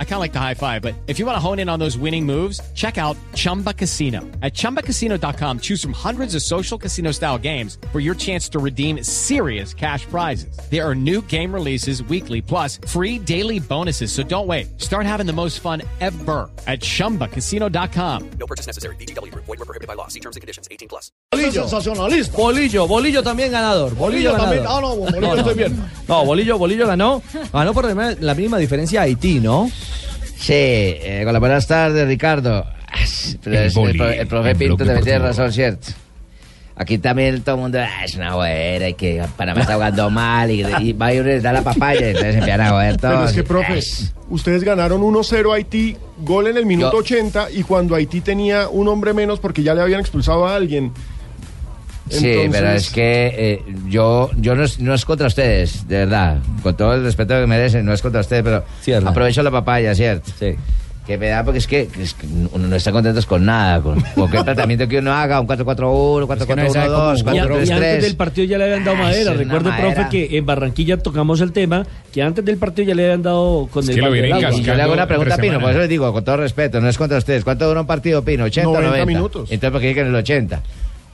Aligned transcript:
I 0.00 0.04
kind 0.04 0.14
of 0.14 0.20
like 0.20 0.32
the 0.32 0.40
high 0.40 0.54
five, 0.54 0.82
but 0.82 0.94
if 1.06 1.20
you 1.20 1.26
want 1.26 1.36
to 1.36 1.40
hone 1.40 1.60
in 1.60 1.68
on 1.68 1.78
those 1.78 1.96
winning 1.96 2.26
moves, 2.26 2.60
check 2.74 2.98
out 2.98 3.16
Chumba 3.36 3.72
Casino. 3.72 4.22
At 4.42 4.54
chumbacasino.com, 4.54 5.60
choose 5.60 5.80
from 5.80 5.92
hundreds 5.92 6.34
of 6.34 6.42
social 6.42 6.76
casino 6.76 7.12
style 7.12 7.38
games 7.38 7.78
for 7.92 8.00
your 8.00 8.16
chance 8.16 8.48
to 8.48 8.58
redeem 8.58 9.04
serious 9.04 9.72
cash 9.72 10.04
prizes. 10.06 10.58
There 10.68 10.84
are 10.84 10.96
new 10.96 11.22
game 11.28 11.54
releases 11.54 12.02
weekly, 12.02 12.42
plus 12.42 12.80
free 12.88 13.20
daily 13.20 13.60
bonuses. 13.60 14.10
So 14.10 14.24
don't 14.24 14.48
wait. 14.48 14.80
Start 14.80 15.06
having 15.06 15.26
the 15.26 15.32
most 15.32 15.60
fun 15.60 15.82
ever 16.00 16.50
at 16.66 16.80
chumbacasino.com. 16.80 18.30
No 18.40 18.46
purchase 18.46 18.66
necessary. 18.66 18.96
BGW. 18.96 19.32
Void 19.34 19.46
were 19.46 19.64
prohibited 19.64 19.86
by 19.86 19.94
law. 19.94 20.08
See 20.08 20.18
terms 20.20 20.34
and 20.34 20.40
conditions. 20.40 20.66
18 20.72 20.88
plus. 20.88 21.12
Bolillo. 21.32 21.62
Sensacionalista. 21.68 22.36
Bolillo, 22.36 22.88
Bolillo 22.88 23.22
también 23.22 23.52
ganador. 23.52 23.94
Bolillo, 23.94 24.32
Bolillo 24.32 24.36
también. 24.36 24.62
ganador. 24.64 24.66
Ah, 24.68 24.80
no, 24.80 24.96
Bolillo 24.96 25.36
estoy 25.36 25.54
bien. 25.54 25.90
No, 26.08 26.24
Bolillo, 26.24 26.58
Bolillo 26.58 26.86
ganó. 26.86 27.22
Ganó 27.52 27.74
por 27.74 27.84
la 28.20 28.34
misma 28.34 28.58
diferencia 28.58 29.00
a 29.00 29.04
Haití, 29.04 29.40
¿no? 29.40 29.70
Sí, 30.38 30.52
eh, 30.54 31.22
con 31.24 31.32
las 31.32 31.40
buenas 31.40 31.66
tardes, 31.66 32.06
Ricardo. 32.06 32.64
Pero 33.42 33.56
El 33.58 33.66
es- 33.66 33.76
el, 33.76 33.80
boli, 33.82 33.98
pro- 33.98 34.08
el 34.10 34.26
profe 34.26 34.54
Pinto 34.54 34.76
también 34.78 35.04
tiene 35.04 35.18
razón, 35.18 35.52
¿cierto? 35.52 35.88
Aquí 36.76 36.98
también 36.98 37.42
todo 37.42 37.56
el 37.56 37.60
mundo 37.62 37.78
"Ah, 37.80 38.04
es 38.04 38.14
una 38.14 38.36
buena 38.36 38.88
y 38.88 38.94
que 38.94 39.20
Panamá 39.36 39.62
está 39.62 39.74
jugando 39.74 40.10
mal 40.10 40.48
y, 40.48 40.64
y 40.80 40.92
va 40.92 41.12
y 41.12 41.18
uno 41.18 41.28
les 41.28 41.42
da 41.42 41.52
la 41.52 41.62
papaya 41.62 42.00
y 42.06 42.10
entonces 42.10 42.36
empiezan 42.36 42.60
a 42.60 42.70
joder 42.70 42.96
todos. 42.98 43.14
Pero 43.14 43.28
es 43.28 43.32
que, 43.34 43.42
profe, 43.42 43.72
Ay, 43.72 43.82
ustedes 44.30 44.62
ganaron 44.62 45.02
1-0 45.02 45.50
a 45.52 45.56
Haití, 45.56 45.96
gol 46.18 46.46
en 46.46 46.56
el 46.56 46.66
minuto 46.66 46.92
Yo- 46.92 46.98
80 46.98 47.50
y 47.50 47.64
cuando 47.64 47.96
Haití 47.96 48.20
tenía 48.20 48.68
un 48.68 48.86
hombre 48.86 49.12
menos 49.12 49.40
porque 49.40 49.64
ya 49.64 49.74
le 49.74 49.80
habían 49.82 49.98
expulsado 50.00 50.46
a 50.46 50.54
alguien. 50.54 50.92
Sí, 52.10 52.28
Entonces- 52.30 52.50
pero 52.52 52.70
es 52.72 52.90
que 52.90 53.34
eh, 53.36 53.62
yo, 53.88 54.30
yo 54.36 54.54
no, 54.54 54.64
es, 54.64 54.80
no 54.80 54.94
es 54.94 55.04
contra 55.04 55.26
ustedes, 55.26 55.86
de 55.88 55.98
verdad. 55.98 56.38
Con 56.62 56.76
todo 56.76 56.94
el 56.94 57.02
respeto 57.04 57.34
que 57.40 57.46
merecen, 57.46 57.84
no 57.84 57.92
es 57.92 58.02
contra 58.02 58.20
ustedes, 58.20 58.42
pero 58.42 58.64
Sí, 58.80 58.92
Hernán. 58.92 59.10
aprovecho 59.12 59.42
la 59.42 59.50
papaya, 59.50 59.94
¿cierto? 59.94 60.30
Sí. 60.38 60.54
Que 61.06 61.16
me 61.16 61.28
da 61.28 61.42
porque 61.42 61.56
es 61.58 61.66
que, 61.66 61.88
es 61.98 62.12
que 62.12 62.26
uno 62.26 62.68
no 62.68 62.76
está 62.76 62.92
contento 62.92 63.18
con 63.26 63.42
nada, 63.46 63.80
con 63.80 63.98
cualquier 64.14 64.44
tratamiento 64.44 64.86
que 64.86 64.98
uno 64.98 65.10
haga, 65.14 65.40
un 65.40 65.46
4-4-1, 65.46 66.26
4-4-1-2, 66.26 67.24
Y, 67.24 67.28
a- 67.30 67.34
y 67.34 67.38
antes 67.38 67.70
4-3-3. 67.70 68.00
del 68.02 68.16
partido 68.16 68.46
ya 68.46 68.58
le 68.58 68.64
habían 68.64 68.84
dado 68.84 68.96
Ah, 68.98 69.02
madera. 69.04 69.30
una 69.32 69.38
Recuerde, 69.40 69.70
madera. 69.70 69.94
profe, 69.94 70.08
que 70.28 70.36
en 70.36 70.44
Barranquilla 70.44 70.98
tocamos 70.98 71.40
el 71.40 71.52
tema, 71.52 71.86
que 72.12 72.20
antes 72.20 72.44
del 72.44 72.58
partido 72.58 72.88
ya 72.88 72.94
le 72.94 73.04
habían 73.06 73.22
dado 73.22 73.68
con 73.72 73.82
Es 73.84 73.88
el 73.88 73.94
que 73.94 74.00
yo 74.62 74.74
le 74.74 74.82
hago 74.82 74.92
una 74.92 75.06
pregunta 75.06 75.34
a 75.36 75.38
Pino, 75.38 75.58
por 75.60 75.70
eso 75.70 75.78
les 75.78 75.88
digo, 75.88 76.12
con 76.12 76.22
todo 76.24 76.36
respeto, 76.36 76.78
no 76.78 76.90
es 76.90 76.98
contra 76.98 77.16
ustedes. 77.16 77.42
¿Cuánto 77.42 77.66
dura 77.66 77.80
un 77.80 77.86
partido, 77.86 78.22
Pino? 78.22 78.44
¿80 78.46 78.66
o 78.66 78.72
90 78.74 78.88
90? 78.90 79.06
minutos. 79.06 79.48
Entonces, 79.50 79.70
¿por 79.72 79.80
qué 79.80 79.88
dicen 79.88 80.08
el 80.08 80.14
80? 80.14 80.62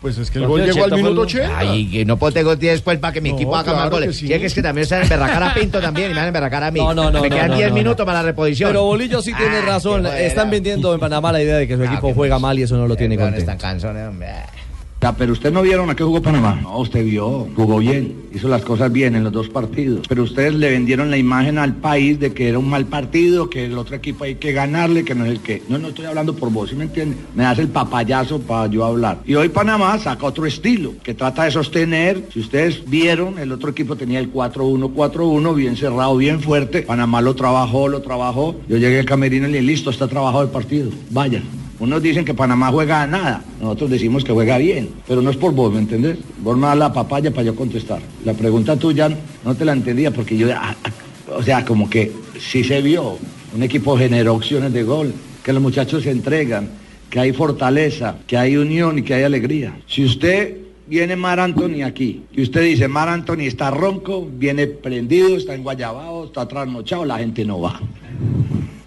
Pues 0.05 0.19
es 0.19 0.31
que 0.31 0.39
el 0.39 0.47
gol 0.47 0.61
llegó 0.61 0.85
al 0.85 0.93
80 0.93 0.97
fue 0.97 0.97
minuto 1.03 1.23
el- 1.23 1.27
80. 1.29 1.59
Ay, 1.61 1.91
que 1.91 2.05
no 2.05 2.19
puedo 2.19 2.31
tengo 2.31 2.55
10 2.57 2.75
después 2.75 2.99
para 2.99 3.15
que 3.15 3.23
mi 3.23 3.31
No, 3.31 3.37
equipo 3.37 3.57
haga 3.57 3.73
más 3.73 3.89
goles. 3.89 4.21
que 4.21 4.35
es 4.35 4.39
que 4.39 4.47
es 4.49 4.53
que 4.55 4.63
también 4.63 4.87
se 4.87 4.95
van 4.97 5.01
a 5.01 5.05
emberracar 5.05 5.43
a 5.45 5.55
Pinto 5.55 5.81
también 5.81 6.09
y 6.09 6.11
me 6.11 6.17
van 6.17 6.25
a 6.25 6.29
emberracar 6.29 6.63
a 6.65 6.71
mí. 6.71 6.79
No, 6.79 6.93
no, 6.93 7.11
no, 7.11 7.23
Me 7.23 7.31
quedan 7.31 7.49
no, 7.53 7.57
10 7.57 7.71
no, 7.71 7.75
minutos 7.75 8.01
no. 8.01 8.05
para 8.05 8.19
la 8.19 8.27
reposición. 8.27 8.69
Pero 8.69 8.83
Bolillo 8.85 9.23
sí 9.23 9.33
tiene 9.33 9.57
Ah, 9.57 9.65
razón. 9.67 10.05
Están 10.05 10.51
vendiendo 10.51 10.93
en 10.93 11.01
Panamá 11.01 11.33
la 11.33 11.43
idea 11.43 11.57
de 11.57 11.67
que 11.67 11.75
su 11.77 11.83
Ah, 11.85 11.87
equipo 11.87 12.13
juega 12.13 12.35
pues. 12.35 12.43
mal 12.43 12.59
y 12.59 12.63
eso 12.65 12.77
no 12.77 12.87
lo 12.87 12.97
tiene 12.97 13.17
contento. 13.17 13.41
Están 13.41 13.57
canzones, 13.57 14.07
hombre. 14.07 14.29
Pero 15.13 15.33
usted 15.33 15.53
no 15.53 15.63
vieron 15.63 15.91
a 15.91 15.97
qué 15.97 16.03
jugó 16.03 16.23
Panamá. 16.23 16.59
No, 16.63 16.79
usted 16.79 17.05
vio, 17.05 17.49
jugó 17.55 17.79
bien, 17.79 18.15
hizo 18.35 18.49
las 18.49 18.63
cosas 18.63 18.91
bien 18.91 19.15
en 19.15 19.25
los 19.25 19.33
dos 19.33 19.49
partidos. 19.49 20.07
Pero 20.09 20.23
ustedes 20.23 20.55
le 20.55 20.71
vendieron 20.71 21.11
la 21.11 21.17
imagen 21.17 21.59
al 21.59 21.77
país 21.77 22.19
de 22.19 22.33
que 22.33 22.49
era 22.49 22.59
un 22.59 22.69
mal 22.69 22.87
partido, 22.87 23.51
que 23.51 23.67
el 23.67 23.77
otro 23.77 23.97
equipo 23.97 24.25
hay 24.25 24.37
que 24.37 24.53
ganarle, 24.53 25.05
que 25.05 25.15
no 25.15 25.25
es 25.25 25.33
el 25.33 25.41
que. 25.41 25.63
No, 25.69 25.79
no 25.79 25.89
estoy 25.89 26.07
hablando 26.07 26.35
por 26.35 26.51
vos, 26.51 26.71
¿sí 26.71 26.77
me 26.77 26.85
entiende? 26.85 27.17
Me 27.35 27.43
das 27.43 27.59
el 27.59 27.69
papayazo 27.69 28.41
para 28.41 28.67
yo 28.69 28.85
hablar. 28.85 29.21
Y 29.27 29.35
hoy 29.35 29.49
Panamá 29.49 29.99
saca 29.99 30.27
otro 30.27 30.47
estilo, 30.47 30.95
que 31.03 31.15
trata 31.15 31.45
de 31.45 31.51
sostener. 31.51 32.29
Si 32.33 32.41
ustedes 32.41 32.89
vieron, 32.89 33.39
el 33.39 33.53
otro 33.53 33.71
equipo 33.71 33.97
tenía 33.97 34.21
el 34.21 34.33
4-1-4-1, 34.33 35.55
bien 35.55 35.77
cerrado, 35.77 36.17
bien 36.17 36.41
fuerte. 36.41 36.83
Panamá 36.83 37.21
lo 37.21 37.35
trabajó, 37.35 37.89
lo 37.89 38.01
trabajó. 38.01 38.57
Yo 38.69 38.77
llegué 38.79 39.01
al 39.01 39.07
camerino 39.07 39.48
y 39.48 39.53
le 39.53 39.61
dije, 39.61 39.73
listo, 39.73 39.91
está 39.91 40.09
trabajado 40.09 40.43
el 40.43 40.51
partido. 40.51 40.91
Vayan. 41.11 41.64
Unos 41.84 42.02
dicen 42.02 42.24
que 42.24 42.33
Panamá 42.33 42.70
juega 42.70 43.02
a 43.02 43.06
nada, 43.06 43.45
nosotros 43.61 43.90
decimos 43.90 44.24
que 44.24 44.33
juega 44.33 44.56
bien, 44.56 44.89
pero 45.06 45.20
no 45.20 45.28
es 45.28 45.36
por 45.36 45.52
vos, 45.52 45.70
¿me 45.70 45.80
entendés? 45.80 46.17
Vos 46.39 46.56
me 46.56 46.67
das 46.67 46.78
la 46.78 46.90
papaya 46.95 47.30
para 47.30 47.42
yo 47.42 47.55
contestar. 47.55 48.00
La 48.24 48.33
pregunta 48.33 48.74
tuya 48.74 49.11
no 49.45 49.55
te 49.55 49.67
la 49.67 49.74
entendía 49.74 50.11
porque 50.11 50.34
yo, 50.34 50.48
ah, 50.50 50.74
ah, 50.83 50.90
o 51.36 51.42
sea, 51.42 51.62
como 51.62 51.90
que 51.90 52.11
sí 52.40 52.64
se 52.64 52.80
vio, 52.80 53.18
un 53.55 53.62
equipo 53.62 53.98
generó 53.98 54.33
opciones 54.33 54.72
de 54.72 54.83
gol, 54.83 55.12
que 55.42 55.52
los 55.52 55.62
muchachos 55.62 56.05
se 56.05 56.11
entregan, 56.11 56.70
que 57.11 57.20
hay 57.20 57.34
fortaleza, 57.34 58.16
que 58.27 58.39
hay 58.39 58.56
unión 58.56 59.01
y 59.01 59.02
que 59.02 59.12
hay 59.12 59.24
alegría. 59.24 59.77
Si 59.86 60.06
usted 60.06 60.56
viene 60.86 61.16
Mar 61.16 61.39
Anthony 61.39 61.83
aquí 61.84 62.22
y 62.33 62.45
usted 62.45 62.62
dice 62.62 62.89
Mar 62.89 63.11
Anthony 63.11 63.42
está 63.42 63.70
ronco, 63.70 64.27
viene 64.27 64.68
prendido, 64.68 65.36
está 65.36 65.55
en 65.55 65.62
Guayabao, 65.62 66.24
está 66.24 66.48
trasnochado, 66.48 67.05
la 67.05 67.18
gente 67.18 67.45
no 67.45 67.61
va. 67.61 67.78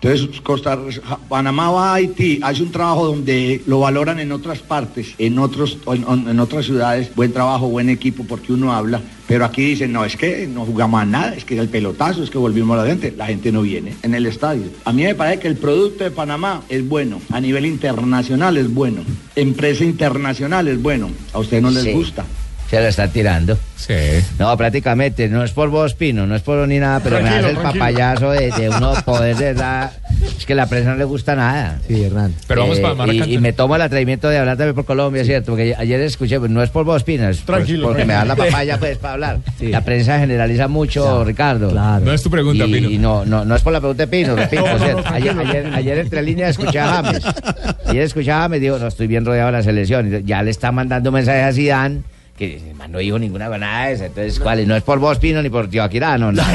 Entonces, 0.07 0.39
Costa, 0.41 0.79
Panamá 1.27 1.69
va 1.69 1.91
a 1.91 1.93
Haití, 1.95 2.39
hace 2.41 2.63
un 2.63 2.71
trabajo 2.71 3.07
donde 3.07 3.61
lo 3.67 3.81
valoran 3.81 4.19
en 4.19 4.31
otras 4.31 4.59
partes, 4.59 5.13
en, 5.17 5.37
otros, 5.37 5.77
en, 5.87 6.29
en 6.29 6.39
otras 6.39 6.65
ciudades, 6.65 7.13
buen 7.13 7.33
trabajo, 7.33 7.67
buen 7.67 7.89
equipo, 7.89 8.23
porque 8.23 8.53
uno 8.53 8.71
habla, 8.71 9.01
pero 9.27 9.43
aquí 9.43 9.63
dicen, 9.63 9.91
no, 9.91 10.05
es 10.05 10.15
que 10.15 10.47
no 10.47 10.65
jugamos 10.65 11.01
a 11.01 11.05
nada, 11.05 11.35
es 11.35 11.43
que 11.43 11.59
el 11.59 11.67
pelotazo, 11.67 12.23
es 12.23 12.29
que 12.29 12.37
volvimos 12.37 12.79
a 12.79 12.83
la 12.83 12.87
gente, 12.89 13.13
la 13.17 13.25
gente 13.25 13.51
no 13.51 13.61
viene 13.63 13.95
en 14.01 14.15
el 14.15 14.25
estadio. 14.27 14.63
A 14.85 14.93
mí 14.93 15.03
me 15.03 15.13
parece 15.13 15.39
que 15.41 15.47
el 15.49 15.57
producto 15.57 16.05
de 16.05 16.11
Panamá 16.11 16.61
es 16.69 16.87
bueno, 16.87 17.19
a 17.29 17.41
nivel 17.41 17.65
internacional 17.65 18.55
es 18.55 18.73
bueno, 18.73 19.01
empresa 19.35 19.83
internacional 19.83 20.69
es 20.69 20.81
bueno, 20.81 21.09
a 21.33 21.39
ustedes 21.39 21.61
no 21.61 21.69
les 21.69 21.83
Sí. 21.83 21.91
gusta. 21.91 22.25
Se 22.69 22.81
lo 22.81 22.87
están 22.87 23.09
tirando. 23.11 23.57
Sí. 23.77 23.93
No, 24.39 24.57
prácticamente, 24.57 25.29
no 25.29 25.41
es 25.43 25.51
por 25.51 25.69
vos, 25.69 25.93
Pino, 25.93 26.27
no 26.27 26.35
es 26.35 26.41
por 26.41 26.67
ni 26.67 26.79
nada, 26.79 26.99
pero 27.01 27.17
me 27.17 27.21
Tranquilo, 27.29 27.47
hace 27.47 27.55
el 27.55 27.61
tranquilo. 27.61 27.85
papayazo 27.85 28.31
de, 28.31 28.51
de 28.51 28.69
uno 28.69 28.93
poder 29.05 29.35
de 29.37 29.45
verdad. 29.53 29.91
Es 30.37 30.45
que 30.45 30.53
la 30.53 30.65
prensa 30.65 30.89
no 30.89 30.97
le 30.97 31.05
gusta 31.05 31.35
nada. 31.35 31.79
Sí, 31.87 32.03
Hernán. 32.03 32.33
Pero 32.47 32.61
vamos 32.61 32.79
Eh, 32.79 32.81
para 32.81 32.95
Maracay. 32.95 33.31
y, 33.31 33.35
y 33.35 33.37
me 33.37 33.53
tomo 33.53 33.75
el 33.77 33.81
atrevimiento 33.83 34.27
de 34.27 34.37
hablar 34.39 34.57
también 34.57 34.75
por 34.75 34.83
Colombia, 34.83 35.23
¿cierto? 35.23 35.51
Porque 35.53 35.75
ayer 35.77 36.01
escuché, 36.01 36.39
pues, 36.39 36.51
no 36.51 36.61
es 36.61 36.69
por 36.69 36.83
vos, 36.83 37.03
Pino, 37.03 37.29
es 37.29 37.37
por- 37.37 37.55
Tranquilo, 37.55 37.87
porque 37.87 38.03
me 38.03 38.13
tranquilo. 38.13 38.35
da 38.35 38.43
la 38.43 38.51
papaya 38.51 38.77
pues 38.79 38.97
para 38.97 39.13
hablar. 39.13 39.37
Sí. 39.59 39.67
La 39.67 39.81
prensa 39.85 40.19
generaliza 40.19 40.67
mucho, 40.67 41.03
Claro, 41.03 41.23
Ricardo. 41.23 41.69
Claro. 41.69 42.03
No 42.03 42.11
es 42.11 42.21
tu 42.21 42.29
pregunta, 42.29 42.65
y, 42.65 42.73
Pino. 42.73 42.89
y 42.89 42.97
no, 42.97 43.23
no, 43.23 43.45
no 43.45 43.55
es 43.55 43.61
por 43.61 43.71
la 43.71 43.79
pregunta 43.79 44.03
de 44.05 44.07
Pino, 44.07 44.35
repito, 44.35 44.63
No, 44.67 44.77
no, 44.77 45.01
no, 45.01 45.07
ayer, 45.13 45.37
ayer, 45.39 45.71
ayer 45.73 45.97
entre 45.99 46.21
líneas 46.23 46.49
escuché 46.49 46.79
a 46.79 46.87
James. 47.01 47.23
Ayer 47.87 48.01
escuché 48.03 48.31
a 48.33 48.41
James, 48.41 48.59
digo, 48.59 48.77
no 48.79 48.87
estoy 48.87 49.07
bien 49.07 49.23
rodeado 49.23 49.47
de 49.47 49.53
la 49.59 49.63
selección. 49.63 50.25
Ya 50.25 50.43
le 50.43 50.51
está 50.51 50.73
mandando 50.73 51.09
mensajes 51.09 51.43
a 51.45 51.53
Zidane 51.53 52.01
que 52.37 52.61
no 52.89 52.99
dijo 52.99 53.19
ninguna 53.19 53.49
nada 53.57 53.87
de 53.87 53.93
eso. 53.93 54.05
Entonces, 54.05 54.39
¿cuál? 54.39 54.65
No 54.67 54.75
es 54.75 54.83
por 54.83 54.99
vos, 54.99 55.17
Pino, 55.19 55.41
ni 55.41 55.49
por 55.49 55.67
Tibaquirá, 55.69 56.17
no, 56.17 56.31
no. 56.31 56.43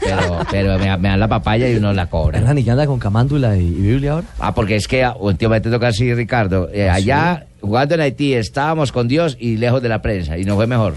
Pero, 0.00 0.38
pero 0.50 0.78
me, 0.78 0.96
me 0.96 1.08
dan 1.08 1.20
la 1.20 1.28
papaya 1.28 1.68
y 1.68 1.76
uno 1.76 1.92
la 1.92 2.06
cobra. 2.06 2.38
Hernán, 2.38 2.58
¿y 2.58 2.64
qué 2.64 2.70
anda 2.70 2.86
con 2.86 2.98
camándula 2.98 3.56
y, 3.56 3.60
y 3.66 3.70
Biblia 3.80 4.12
ahora? 4.12 4.26
Ah, 4.38 4.54
porque 4.54 4.76
es 4.76 4.88
que 4.88 5.06
últimamente 5.20 5.70
toca 5.70 5.88
así, 5.88 6.12
Ricardo. 6.14 6.68
Eh, 6.72 6.88
allá, 6.88 7.46
jugando 7.60 7.94
en 7.94 8.00
Haití, 8.00 8.34
estábamos 8.34 8.90
con 8.90 9.06
Dios 9.06 9.36
y 9.38 9.56
lejos 9.56 9.82
de 9.82 9.88
la 9.88 10.02
prensa, 10.02 10.38
y 10.38 10.44
no 10.44 10.56
fue 10.56 10.66
mejor. 10.66 10.94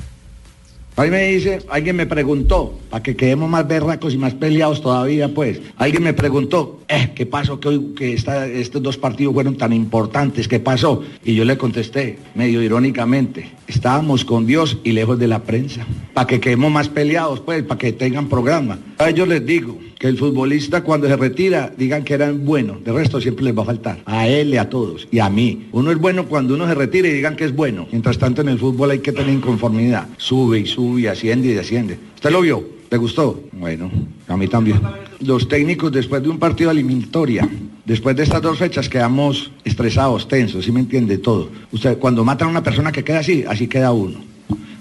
Ahí 0.98 1.12
me 1.12 1.28
dice, 1.28 1.60
alguien 1.70 1.98
me 1.98 2.06
preguntó, 2.06 2.80
para 2.90 3.04
que 3.04 3.18
quedemos 3.18 3.50
más 3.50 3.68
berracos 3.68 4.14
y 4.14 4.18
más 4.18 4.34
peleados 4.34 4.82
todavía, 4.82 5.28
pues. 5.28 5.60
Alguien 5.76 6.04
me 6.04 6.14
preguntó, 6.14 6.80
eh, 6.88 7.12
¿qué 7.14 7.26
pasó 7.26 7.60
que 7.60 7.68
hoy 7.68 7.96
estos 8.00 8.82
dos 8.82 8.98
partidos 8.98 9.34
fueron 9.34 9.58
tan 9.58 9.74
importantes? 9.74 10.48
¿Qué 10.48 10.62
pasó? 10.62 11.04
Y 11.26 11.36
yo 11.36 11.44
le 11.44 11.58
contesté, 11.58 12.18
medio 12.34 12.62
irónicamente, 12.62 13.52
estábamos 13.68 14.24
con 14.24 14.46
Dios 14.46 14.78
y 14.86 14.94
lejos 14.94 15.20
de 15.20 15.28
la 15.28 15.40
prensa. 15.40 15.86
Para 16.14 16.28
que 16.28 16.40
quedemos 16.40 16.72
más 16.72 16.88
peleados, 16.88 17.42
pues, 17.42 17.64
para 17.64 17.78
que 17.78 17.92
tengan 17.92 18.30
programa. 18.30 18.80
A 18.98 19.10
ellos 19.10 19.28
les 19.28 19.46
digo 19.46 19.78
que 20.00 20.08
el 20.08 20.18
futbolista 20.18 20.84
cuando 20.84 21.08
se 21.08 21.16
retira, 21.16 21.72
digan 21.78 22.04
que 22.04 22.14
eran 22.14 22.46
buenos. 22.46 22.84
De 22.84 22.92
resto 22.92 23.22
siempre 23.22 23.46
les 23.46 23.58
va 23.58 23.64
a 23.64 23.66
faltar. 23.66 24.02
A 24.06 24.28
él 24.28 24.54
y 24.54 24.58
a 24.58 24.70
todos. 24.70 25.08
Y 25.12 25.20
a 25.20 25.30
mí. 25.30 25.68
Uno 25.72 25.92
es 25.92 25.98
bueno 25.98 26.26
cuando 26.28 26.54
uno 26.56 26.68
se 26.68 26.76
retira 26.76 27.08
y 27.08 27.14
digan 27.14 27.36
que 27.36 27.46
es 27.46 27.56
bueno. 27.56 27.88
Mientras 27.92 28.18
tanto 28.18 28.42
en 28.42 28.50
el 28.50 28.60
fútbol 28.60 28.92
hay 28.92 29.00
que 29.00 29.12
tener 29.12 29.34
inconformidad. 29.34 30.08
Sube 30.18 30.60
y 30.60 30.66
sube 30.66 31.02
y 31.02 31.08
asciende 31.08 31.50
y 31.50 31.54
desciende. 31.54 31.98
¿Usted 32.16 32.32
lo 32.32 32.42
vio? 32.42 32.76
¿Le 32.90 32.98
gustó? 32.98 33.42
Bueno, 33.54 33.92
a 34.28 34.38
mí 34.38 34.48
también. 34.48 34.80
Los 35.20 35.48
técnicos 35.48 35.92
después 35.92 36.22
de 36.22 36.30
un 36.30 36.38
partido 36.38 36.72
eliminatoria, 36.72 37.48
después 37.84 38.16
de 38.16 38.24
estas 38.24 38.42
dos 38.42 38.60
fechas 38.60 38.88
quedamos 38.90 39.52
estresados, 39.64 40.28
tensos, 40.28 40.66
¿sí 40.66 40.72
me 40.72 40.82
entiende 40.82 41.18
todo? 41.18 41.50
Usted 41.72 41.98
cuando 41.98 42.24
matan 42.24 42.50
a 42.50 42.52
una 42.52 42.64
persona 42.64 42.92
que 42.92 43.04
queda 43.04 43.20
así, 43.20 43.44
así 43.48 43.68
queda 43.68 43.92
uno. 43.92 44.35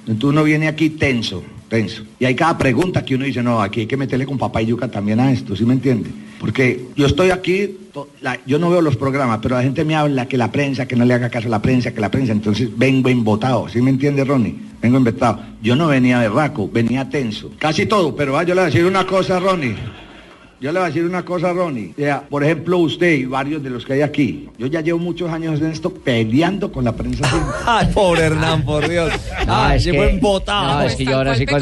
Entonces 0.06 0.30
uno 0.30 0.44
viene 0.44 0.68
aquí 0.68 0.90
tenso, 0.90 1.42
tenso. 1.68 2.04
Y 2.18 2.24
hay 2.24 2.34
cada 2.34 2.56
pregunta 2.58 3.04
que 3.04 3.14
uno 3.14 3.24
dice, 3.24 3.42
no, 3.42 3.60
aquí 3.60 3.80
hay 3.80 3.86
que 3.86 3.96
meterle 3.96 4.26
con 4.26 4.38
papá 4.38 4.62
y 4.62 4.66
yuca 4.66 4.88
también 4.88 5.20
a 5.20 5.32
esto, 5.32 5.56
¿sí 5.56 5.64
me 5.64 5.74
entiende? 5.74 6.10
Porque 6.38 6.88
yo 6.94 7.06
estoy 7.06 7.30
aquí, 7.30 7.78
yo 8.46 8.58
no 8.58 8.70
veo 8.70 8.82
los 8.82 8.96
programas, 8.96 9.38
pero 9.42 9.56
la 9.56 9.62
gente 9.62 9.84
me 9.84 9.96
habla 9.96 10.28
que 10.28 10.36
la 10.36 10.52
prensa, 10.52 10.86
que 10.86 10.94
no 10.94 11.04
le 11.04 11.14
haga 11.14 11.30
caso 11.30 11.48
a 11.48 11.50
la 11.50 11.62
prensa, 11.62 11.92
que 11.94 12.00
la 12.00 12.10
prensa, 12.10 12.32
entonces 12.32 12.68
vengo 12.76 13.08
embotado, 13.08 13.68
¿sí 13.68 13.80
me 13.80 13.90
entiende, 13.90 14.24
Ronnie? 14.24 14.54
Vengo 14.82 14.98
embotado. 14.98 15.40
Yo 15.62 15.74
no 15.74 15.86
venía 15.86 16.18
berraco, 16.18 16.68
venía 16.68 17.08
tenso. 17.08 17.50
Casi 17.58 17.86
todo, 17.86 18.14
pero 18.14 18.36
ah, 18.36 18.42
yo 18.42 18.54
le 18.54 18.60
voy 18.60 18.62
a 18.64 18.70
decir 18.70 18.84
una 18.84 19.06
cosa, 19.06 19.40
Ronnie. 19.40 19.74
Yo 20.60 20.72
le 20.72 20.78
voy 20.78 20.84
a 20.84 20.88
decir 20.88 21.04
una 21.04 21.24
cosa, 21.24 21.52
Ronnie. 21.52 21.92
O 21.96 22.00
sea, 22.00 22.22
por 22.22 22.42
ejemplo, 22.44 22.78
usted 22.78 23.12
y 23.12 23.24
varios 23.24 23.62
de 23.62 23.70
los 23.70 23.84
que 23.84 23.94
hay 23.94 24.02
aquí. 24.02 24.48
Yo 24.58 24.66
ya 24.66 24.80
llevo 24.80 24.98
muchos 24.98 25.30
años 25.30 25.60
en 25.60 25.66
esto 25.70 25.92
peleando 25.92 26.70
con 26.72 26.84
la 26.84 26.92
prensa. 26.92 27.28
Ay, 27.66 27.88
pobre 27.92 28.22
Hernán, 28.24 28.62
por 28.64 28.88
Dios. 28.88 29.12
No, 29.46 29.54
Ay, 29.54 29.76
es 29.76 29.84
llegó 29.84 30.02
que, 30.02 30.10
embotado. 30.10 30.78
no, 30.78 30.82
es 30.82 30.96
que 30.96 31.04
yo 31.04 31.16
ahora, 31.16 31.34
sí 31.34 31.46
con- 31.46 31.60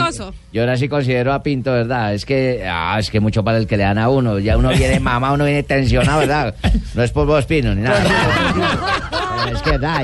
yo 0.53 0.61
ahora 0.63 0.77
sí 0.77 0.89
considero 0.89 1.33
a 1.33 1.43
Pinto, 1.43 1.73
¿verdad? 1.73 2.15
Es 2.15 2.25
que, 2.25 2.65
ah, 2.71 2.97
es 2.99 3.11
que 3.11 3.21
mucho 3.21 3.43
para 3.43 3.59
el 3.59 3.67
que 3.67 3.77
le 3.77 3.83
dan 3.85 3.99
a 3.99 4.09
uno. 4.09 4.39
Ya 4.39 4.57
uno 4.57 4.71
viene 4.71 5.01
mamá, 5.01 5.33
uno 5.33 5.45
viene 5.45 5.63
tensionado, 5.63 6.21
¿verdad? 6.21 6.55
No 6.95 7.03
es 7.03 7.11
por 7.11 7.27
vos, 7.27 7.45
Pino, 7.47 7.75
ni 7.75 7.83
nada. 7.83 8.03
es 9.53 9.63
que, 9.63 9.71
¿verdad? 9.73 10.01